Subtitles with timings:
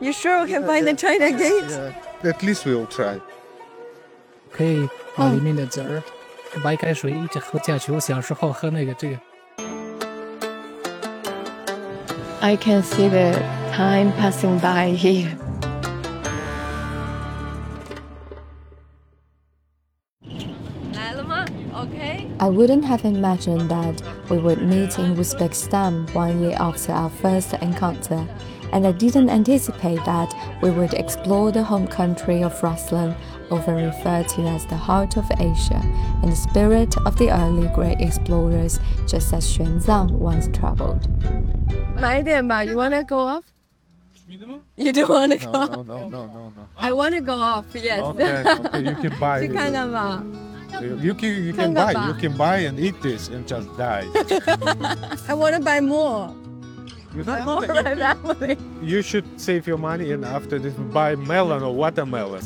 [0.00, 1.70] You sure we can find the China Gate?
[2.22, 3.20] At least we'll try.
[4.50, 6.02] 可以把里面的籽儿、
[6.62, 7.92] 白开水一直喝下去。
[7.92, 9.18] 我小时候喝那个这个。
[12.40, 13.32] I can see the
[13.72, 15.36] time passing by here.
[21.74, 22.26] Okay.
[22.40, 27.52] I wouldn't have imagined that we would meet in Uzbekistan one year after our first
[27.54, 28.26] encounter,
[28.72, 33.14] and I didn't anticipate that we would explore the home country of Ruslan,
[33.50, 35.80] often referred to as the heart of Asia,
[36.22, 41.06] in the spirit of the early great explorers, just as Xuanzang once traveled.
[42.00, 42.62] 买一点吧.
[42.64, 43.42] You wanna go off?
[44.76, 45.70] You don't wanna go No, off?
[45.70, 46.68] no, no, no, no, no.
[46.76, 47.64] I wanna go off.
[47.74, 48.00] Yes.
[48.00, 49.40] Okay, okay, you can buy.
[49.46, 50.22] 去看看吧。
[50.82, 52.06] You, you can, you can看看 buy.吧。
[52.08, 54.04] You can buy and eat this and just die.
[55.28, 56.34] I wanna buy more.
[57.15, 58.57] You, More for my family.
[58.81, 62.41] you should save your money and after this buy melon or watermelon.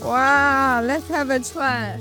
[0.00, 1.98] Wow, let's have a try.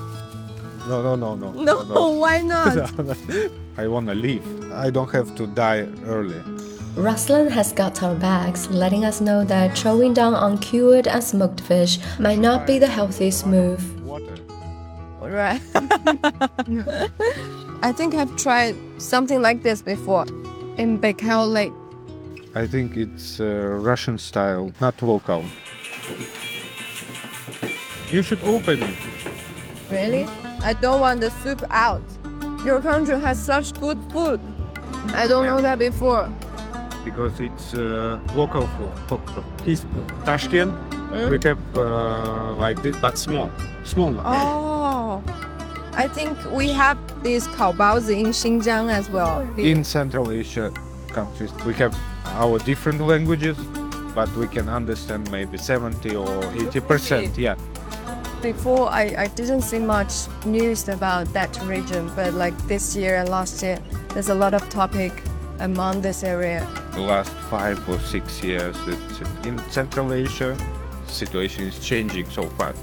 [0.87, 1.51] No, no, no, no.
[1.83, 2.77] No, why not?
[3.77, 4.45] I wanna leave.
[4.71, 6.39] I don't have to die early.
[6.95, 11.61] Ruslan has got our backs, letting us know that chowing down on cured and smoked
[11.61, 13.81] fish might not be the healthiest move.
[14.05, 14.35] Water.
[15.21, 15.59] Right.
[17.81, 20.25] I think I've tried something like this before
[20.77, 21.73] in Baikal Lake.
[22.55, 23.45] I think it's uh,
[23.81, 25.43] Russian style, not local.
[28.11, 28.95] You should open it.
[29.91, 30.27] Really?
[30.61, 32.03] I don't want the soup out.
[32.65, 34.39] Your country has such good food.
[35.13, 36.29] I don't know that before.
[37.03, 39.19] because it's uh, local food.
[39.65, 39.85] It's
[40.25, 40.71] Tashkent.
[41.29, 43.51] We have uh, like this, but small,
[43.83, 44.15] small.
[44.23, 45.21] Oh,
[45.95, 49.41] I think we have these kaobaozi in Xinjiang as well.
[49.57, 50.71] In Central Asia
[51.09, 53.57] countries, we have our different languages,
[54.15, 57.37] but we can understand maybe 70 or 80 percent.
[57.37, 57.55] Yeah,
[58.41, 60.13] Before, I, I didn't see much
[60.45, 64.67] news about that region, but like this year and last year, there's a lot of
[64.69, 65.13] topic
[65.59, 66.67] among this area.
[66.93, 70.57] the last five or six years, it's in Central Asia,
[71.07, 72.79] situation is changing so fast.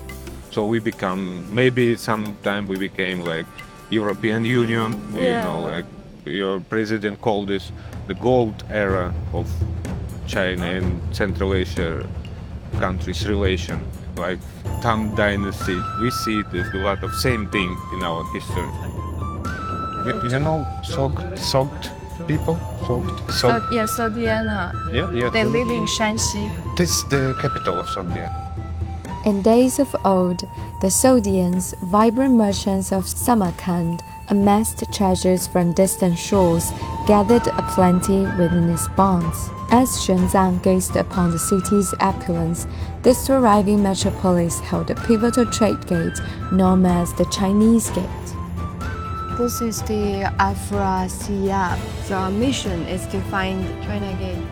[0.51, 3.47] So we become maybe sometime we became like
[3.91, 4.93] European Union.
[5.15, 5.45] You Yeah.
[5.45, 5.87] know, like
[6.25, 7.73] your president called this
[8.09, 9.47] the gold era of
[10.27, 12.05] China and Central Asia
[12.81, 13.79] countries' relation.
[14.17, 14.39] Like
[14.83, 18.71] Tang Dynasty, we see there's a lot of same thing in our history.
[20.07, 21.91] You, you know, soaked, soaked
[22.27, 23.73] people, soaked, So, soaked.
[23.73, 24.73] yeah, Sogdiana.
[24.93, 25.31] Yeah, yeah.
[25.31, 26.51] They live in Shanxi.
[26.77, 28.29] This is the capital of Serbia.
[29.27, 30.49] In days of old,
[30.81, 36.73] the Sogdians, vibrant merchants of Samarkand, amassed treasures from distant shores,
[37.07, 39.51] gathered aplenty within its bonds.
[39.71, 42.67] As Xuanzang gazed upon the city's opulence,
[43.03, 46.19] this thriving metropolis held a pivotal trade gate
[46.51, 48.07] known as the Chinese Gate.
[49.37, 51.79] This is the Afrasiab.
[52.05, 54.47] So our mission is to find China Gate.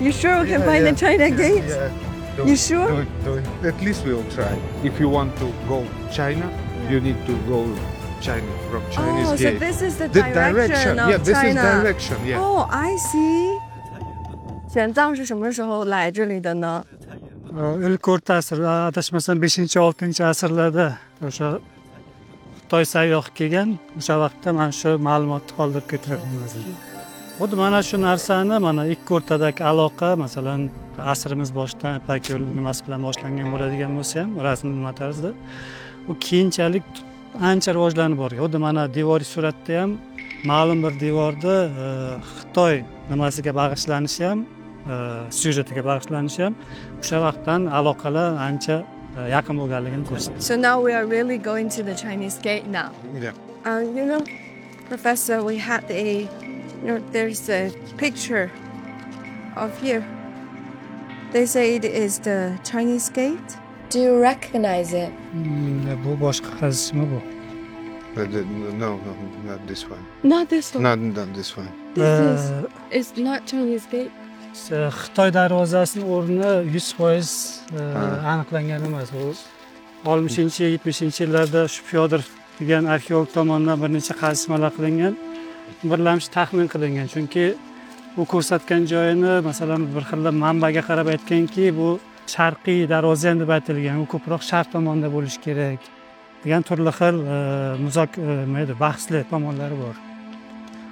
[0.00, 2.13] You sure we can find the China Gate?
[2.37, 2.87] Do, You sure?
[2.87, 3.45] Do it, do it.
[3.65, 4.53] At least we'll try.
[4.83, 6.45] If you want to go China,
[6.89, 7.59] you need to go
[8.21, 9.59] China from Chinese oh, so gate.
[9.59, 11.61] this is the, the direction, of yeah, this China.
[11.61, 12.17] is direction.
[12.25, 12.39] Yeah.
[12.39, 13.57] Oh, I see.
[14.69, 16.85] 玄奘是什么时候来这里的呢？
[17.51, 20.87] ilk o'rta asr adashmasam beshinchi oltinchi asrlarda
[21.25, 21.57] o'sha
[22.59, 26.61] xitoy sayyoh kelgan o'sha vaqtda mana shu ma'lumotni qoldirib ketgan o'zi.
[27.38, 30.60] xuddi mana shu narsani mana ikki o'rtadagi aloqa masalan
[31.12, 35.30] asrimiz boshidan ipak yo'li nimasi bilan boshlangan bo'ladigan bo'lsa ham rasm nima tarzda
[36.10, 36.84] u keyinchalik
[37.50, 39.90] ancha rivojlanib borgan xuddi mana devoriy suratda ham
[40.50, 41.86] ma'lum bir devorda e,
[42.38, 42.76] xitoy
[43.10, 44.38] nimasiga bag'ishlanishi ham
[44.92, 44.94] e,
[45.40, 46.54] syujetiga bag'ishlanishi ham
[47.02, 48.76] o'sha vaqtdan aloqalar ancha
[49.18, 52.90] e, yaqin bo'lganligini ko'rsatadi So now we are really going to the Chinese gate now.
[53.26, 53.32] Yeah.
[53.68, 54.22] Uh, you know,
[54.90, 56.28] Professor, we had a,
[56.84, 58.52] you know, there's a picture
[59.56, 60.06] of here.
[61.32, 63.56] They say it is the Chinese gate.
[63.88, 65.12] Do you recognize it?
[66.04, 67.18] bu boshqa qazishma bu
[68.14, 69.12] the, no, no,
[69.44, 70.04] not this one.
[70.22, 70.82] Not this one.
[70.82, 71.68] Not, not this one.
[71.94, 74.12] This is, E, it's not Chinese gate.
[74.54, 77.30] xitoy darvozasini o'rni yuz foiz
[77.74, 77.80] e,
[78.32, 79.34] aniqlangan emas u
[80.10, 82.28] oltmishinchi yetmishinchi yillarda shu fyodorov
[82.60, 85.14] degan arxeolog tomonidan bir necha qazishmalar qilingan
[85.82, 87.46] birlamchi taxmin qilingan chunki
[88.16, 91.88] u ko'rsatgan joyini masalan bir xil manbaga qarab aytganki bu
[92.34, 95.80] sharqiy darvoza ham deb aytilgan u ko'proq sharq tomonda bo'lishi kerak
[96.44, 97.38] degan turli xil e,
[97.84, 99.96] muzok e, nima edi bahsli tomonlari bor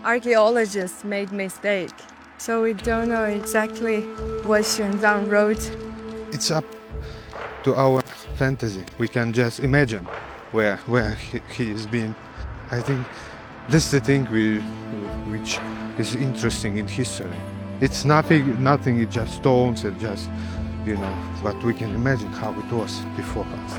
[0.05, 1.95] Archaeologists made mistake.
[2.39, 4.01] So we don't know exactly
[4.49, 5.65] what Xuanzang wrote
[6.33, 6.65] it's up
[7.65, 8.03] to our
[8.35, 8.85] fantasy.
[8.99, 10.05] We can just imagine
[10.51, 12.15] where where he, he is being.
[12.71, 13.07] I think
[13.72, 14.62] this is the thing we,
[15.32, 15.60] which
[15.98, 17.28] is interesting in history.
[17.80, 19.00] It's nothing, nothing.
[19.00, 20.30] It's just stones and just
[20.86, 21.14] you know.
[21.44, 23.78] But we can imagine how it was before us.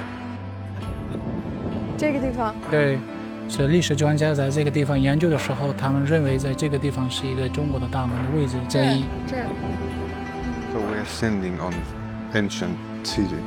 [1.97, 2.99] 这个地方对，
[3.49, 9.05] 是历史专家在这个地方研究的时候，他们认为在这个地方是一个中国的大门的位置之一。
[9.27, 9.47] 这儿
[10.73, 11.75] So we are standing on
[12.35, 13.41] ancient city.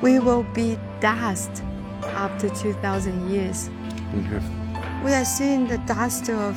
[0.00, 1.62] We will be dust
[2.14, 3.70] after 2,000 years.
[4.14, 4.44] We have
[5.03, 6.55] We are seeing the dust of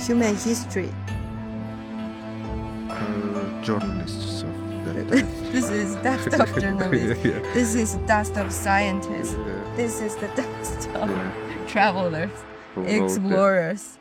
[0.00, 0.92] human history.
[2.90, 4.54] uh, journalists of
[4.84, 5.26] that.
[5.52, 7.24] This is dust of journalists.
[7.24, 9.34] yeah, This is dust of scientists.
[9.46, 11.32] yeah, This is the dust of yeah.
[11.66, 12.30] travelers,
[12.74, 13.04] Who wrote that.
[13.04, 13.98] explorers.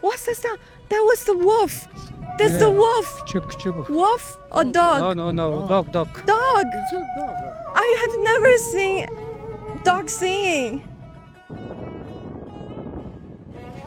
[0.00, 0.58] What's the sound?
[0.88, 1.88] That was the wolf.
[2.38, 3.26] That's the wolf.
[3.26, 3.88] Çık.
[3.88, 5.00] Wolf or dog?
[5.00, 5.66] No no no.
[5.68, 6.08] Dog dog.
[6.26, 6.66] Dog.
[6.72, 7.34] It's a dog.
[7.74, 9.06] I had never seen
[9.84, 10.82] dog singing.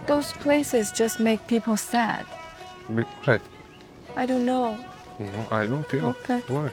[0.08, 2.26] Those places just make people sad.
[3.26, 3.42] Right.
[4.18, 4.78] I don't know.
[5.20, 6.08] No, I don't feel.
[6.08, 6.42] Okay.
[6.48, 6.72] Why?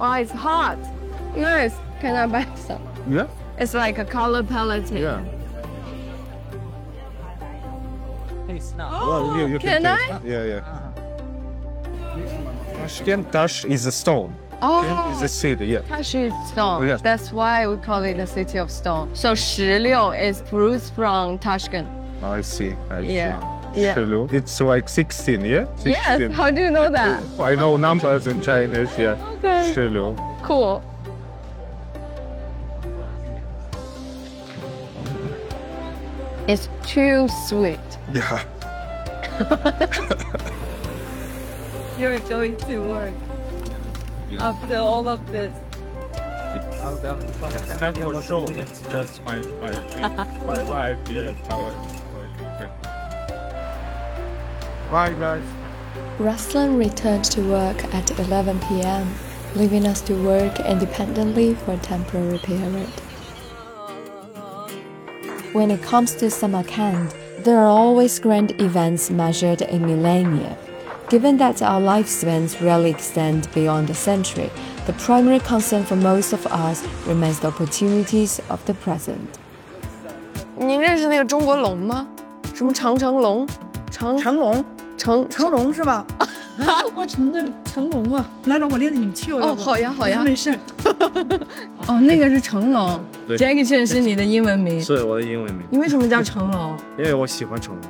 [0.00, 0.78] Oh, it's hot.
[1.36, 1.74] Nice.
[2.00, 2.82] Can I buy some?
[3.08, 3.26] Yeah.
[3.58, 4.90] It's like a color palette.
[4.90, 5.22] Yeah.
[8.78, 10.24] Oh, well, you, you can, Can taste.
[10.24, 10.56] Yeah, yeah.
[10.56, 10.90] Uh-huh.
[12.76, 14.34] Tashkent Tash is a stone.
[14.62, 15.10] Oh.
[15.12, 15.66] It's a city.
[15.66, 15.80] Yeah.
[15.80, 16.82] Tash is stone.
[16.82, 17.00] Oh, yes.
[17.02, 19.14] That's why we call it the city of stone.
[19.14, 21.88] So Shiliu is fruits from Tashkent.
[22.22, 22.74] Oh, I see.
[22.90, 23.40] I Yeah.
[23.74, 23.80] see.
[23.80, 24.26] Yeah.
[24.30, 25.66] It's like 16, yeah?
[25.76, 25.92] 16.
[25.92, 26.32] Yes.
[26.32, 27.22] How do you know that?
[27.40, 29.16] I know numbers in Chinese, yeah.
[29.38, 29.72] Okay.
[29.74, 30.14] Hello.
[30.42, 30.82] Cool.
[36.46, 37.80] It's too sweet.
[38.12, 38.44] Yeah.
[41.98, 43.14] You're going to work
[44.38, 45.50] after all of this.
[46.54, 48.46] It's not for sure.
[48.50, 49.70] It's just my, my,
[50.44, 51.32] my wife, yeah.
[54.90, 55.42] Bye, guys.
[56.18, 59.14] Ruslan returned to work at 11 p.m.,
[59.54, 62.90] leaving us to work independently for a temporary period.
[65.53, 70.55] When it comes to Samarkand, there are always grand events measured in millennia.
[71.09, 74.51] Given that our lifespans rarely extend beyond a century,
[74.85, 79.39] the primary concern for most of us remains the opportunities of the present.
[80.57, 82.07] 您认识那个中国龙吗？
[82.53, 83.47] 什么长城龙？
[83.89, 84.63] 长成龙，
[84.97, 86.05] 成成龙是吧？
[86.93, 88.29] 我成的成龙啊！
[88.45, 89.31] 来了，我领着你们去。
[89.31, 90.21] 哦，好呀好呀。
[90.21, 90.53] 没事。
[91.86, 93.00] 哦，那个是成龙。
[93.26, 94.80] 对 Jackie Chan 是你的英文名。
[94.80, 96.76] 是我的英文名，你为什么叫成龙？
[96.98, 97.82] 因为我喜欢成龙。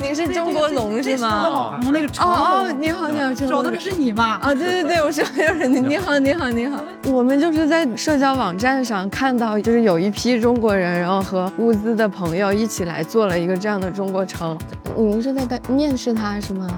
[0.00, 1.74] 你是中国龙是吗？
[1.84, 3.80] 我那个成哦哦，你好，你好，成龙找的。
[3.80, 4.38] 是你吧？
[4.40, 6.84] 啊，对对对，我是有人你好，你好，你好。
[7.06, 14.56] 我们就是在社交网站上看到，就是有一批中国人，然后和乌兹的朋友一起来做了一个这样的中国城。
[14.96, 16.68] 您是在干面试他是吗？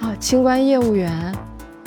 [0.00, 1.10] 啊，清关业务员。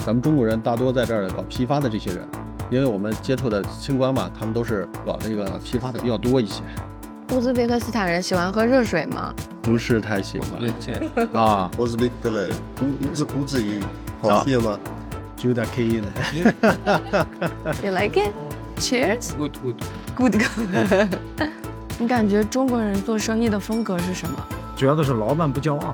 [0.04, 2.28] 咱们中国人大多在这儿搞批发的这些人，
[2.72, 6.64] 因为我们接触的清官嘛，他们都是搞这个批发的比较多一些，
[7.32, 9.34] 乌兹别克斯坦人喜欢喝热水吗？
[9.62, 10.50] 不是太喜欢
[11.36, 12.50] 啊，乌兹别克人，
[12.82, 13.82] 乌是不至于
[14.22, 14.80] 好喝吗？
[15.36, 16.08] 就有点刻意的。
[17.84, 18.32] You like it?
[18.80, 19.36] Cheers.
[19.36, 19.76] Good good。
[20.16, 20.36] Good.
[22.00, 24.38] 你感觉中国人做生意的风格是什么？
[24.78, 25.94] 主要的是老板不骄傲，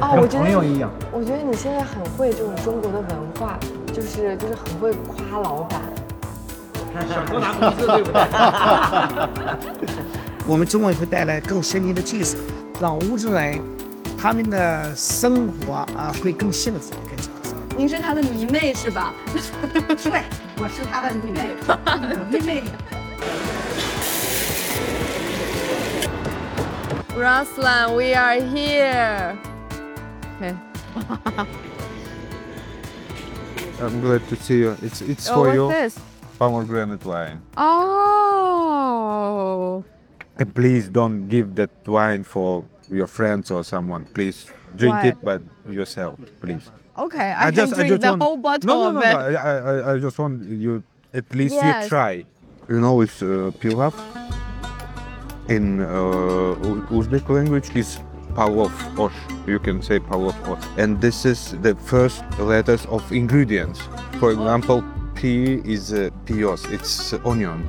[0.00, 0.90] 哦，我觉得 朋友一样。
[1.12, 3.58] 我觉得你现在很会这种中国的文化，
[3.92, 5.80] 就是就是很会夸老板。
[10.46, 12.36] 我们中国也会带来更先进的技术，
[12.80, 13.60] 让乌兹人
[14.20, 17.56] 他们的生活啊会更幸福、更轻松。
[17.76, 19.12] 您是他的迷妹是吧？
[20.02, 20.22] 对，
[20.56, 21.54] 我是他的迷妹，
[22.30, 22.62] 妹妹。
[27.16, 29.36] Ruslan, we are here.
[30.40, 30.54] Okay.
[33.80, 34.76] I'm glad to see you.
[34.82, 35.68] It's it's Oh, for what's you.
[35.68, 35.96] this?
[36.38, 37.42] Pomegranate wine.
[38.58, 39.84] Oh.
[40.38, 44.04] And please don't give that wine for your friends or someone.
[44.14, 45.06] Please drink Why?
[45.08, 46.70] it, but yourself, please.
[46.96, 49.12] Okay, I, can drink the want- whole bottle no, no, of no, it.
[49.32, 49.38] no.
[49.38, 51.84] I, I, I just want you at least Yes.
[51.84, 52.24] you try.
[52.68, 53.94] You know, it's uh, pilaf.
[55.48, 55.88] In uh,
[56.62, 57.98] U- Uzbek language is
[58.34, 59.14] palov osh.
[59.46, 60.62] You can say palov osh.
[60.76, 63.80] And this is the first letters of ingredients.
[64.20, 64.84] For example,
[65.18, 67.68] P is uh, pios, it's uh, onion.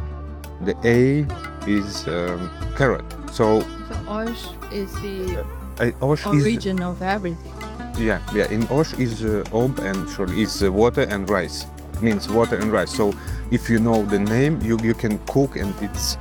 [0.65, 1.25] The A
[1.67, 3.05] is um, carrot.
[3.31, 5.43] So So orange is the
[5.79, 7.53] I, Osh is origin of everything.
[7.97, 11.65] yeah yeah in Osh is uh, ob and sorry is uh, water and rice
[12.01, 12.91] means water and rice.
[12.95, 13.13] So
[13.51, 16.17] if you know the name, you you can cook and it's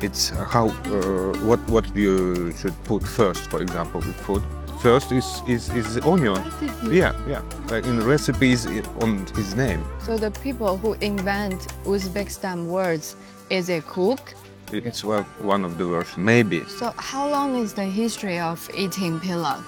[0.00, 3.42] it's how uh, what what you should put first.
[3.50, 4.42] For example, with food.
[4.82, 6.42] First is is is the onion.
[6.90, 7.42] Yeah, yeah.
[7.70, 8.66] Like in recipes
[9.00, 9.84] on his name.
[10.00, 13.16] So the people who invent Uzbekistan words
[13.50, 14.34] is a cook.
[14.72, 16.64] It's well, one of the versions, maybe.
[16.64, 19.62] So how long is the history of eating pilaf?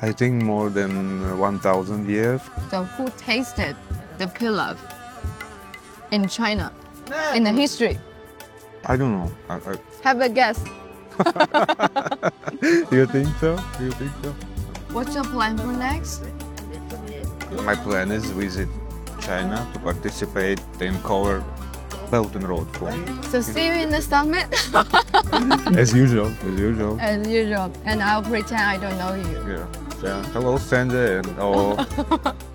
[0.00, 2.40] I think more than uh, 1,000 years.
[2.70, 3.76] So who tasted
[4.18, 4.76] the pilaf
[6.10, 6.72] in China
[7.34, 7.98] in the history?
[8.86, 9.30] I don't know.
[9.48, 10.58] I, I, Have a guess.
[12.92, 13.56] you think so?
[13.78, 14.34] Do you think so?
[14.92, 16.22] What's your plan for next?
[17.64, 18.68] My plan is visit
[19.20, 21.44] China to participate in cover
[22.10, 22.92] Belt and Road Tour.
[23.30, 24.46] So see you in the summit
[25.78, 26.26] as usual.
[26.26, 27.00] As usual.
[27.00, 29.38] as usual, and I'll pretend I don't know you.
[29.48, 29.66] Yeah.
[30.02, 30.22] yeah.
[30.32, 32.36] Hello, Sandra, and oh.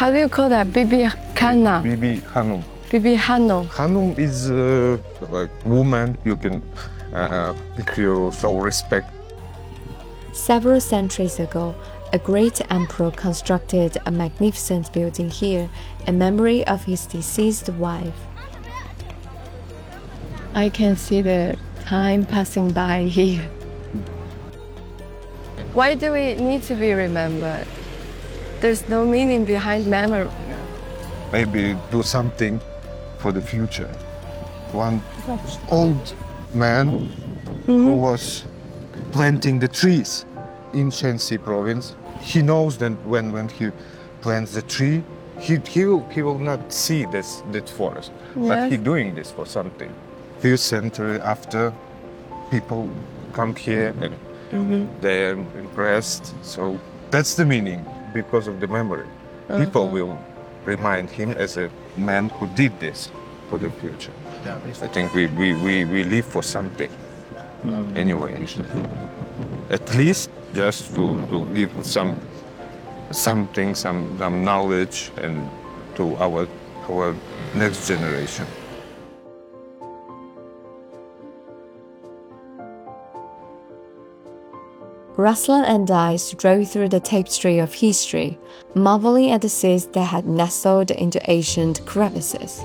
[0.00, 0.72] How do you call that?
[0.72, 2.64] Bibi Kana, Bibi Hanum.
[2.90, 3.68] Bibi Hano.
[3.72, 4.96] Hanum is uh,
[5.28, 6.62] like woman you can
[7.12, 9.12] uh, if you show respect.
[10.32, 11.74] Several centuries ago,
[12.14, 15.68] a great emperor constructed a magnificent building here
[16.06, 18.20] in memory of his deceased wife.
[20.54, 23.42] I can see the time passing by here.
[25.74, 27.66] Why do we need to be remembered?
[28.60, 30.28] There's no meaning behind memory.
[31.32, 32.60] maybe do something
[33.18, 33.88] for the future.
[34.72, 35.02] One
[35.70, 36.14] old
[36.52, 37.08] man
[37.66, 38.00] who mm-hmm.
[38.00, 38.44] was
[39.12, 40.26] planting the trees
[40.74, 41.94] in Shanxi province.
[42.20, 43.70] He knows that when, when he
[44.20, 45.02] plants the tree,
[45.38, 48.72] he, he, will, he will not see this, that forest, but Yes.
[48.72, 49.92] he doing this for something.
[50.40, 51.72] Few centuries after,
[52.50, 52.90] people
[53.32, 54.14] come here and
[54.50, 55.00] mm-hmm.
[55.00, 56.34] they're impressed.
[56.44, 56.78] So
[57.10, 59.06] that's the meaning because of the memory.
[59.58, 60.18] People will
[60.64, 63.10] remind him as a man who did this
[63.48, 64.12] for the future.
[64.46, 66.90] I think we, we, we, we live for something
[67.96, 68.46] anyway.
[69.70, 72.18] At least just to, to give some
[73.10, 75.48] something, some, some knowledge and
[75.96, 76.46] to our
[76.88, 77.14] our
[77.54, 78.46] next generation.
[85.20, 88.38] Ruslan and I strolled through the tapestry of history,
[88.74, 92.64] marveling at the seeds that had nestled into ancient crevices,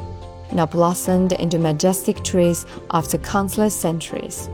[0.53, 4.49] now blossomed into majestic trees after countless centuries.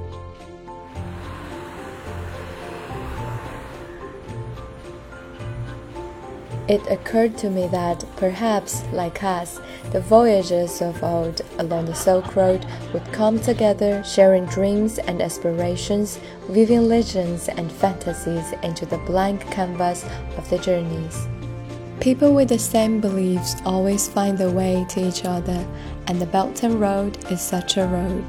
[6.72, 9.60] It occurred to me that perhaps, like us,
[9.92, 16.18] the voyagers of old along the Silk Road would come together, sharing dreams and aspirations,
[16.48, 20.06] weaving legends and fantasies into the blank canvas
[20.38, 21.28] of the journeys.
[22.00, 25.68] People with the same beliefs always find their way to each other,
[26.08, 28.24] and the Belt and Road is such a road.